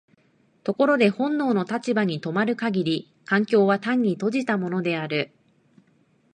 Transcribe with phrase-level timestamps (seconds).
[0.63, 5.31] ところで本能の立場に止まる限り環境は単に閉じたものである。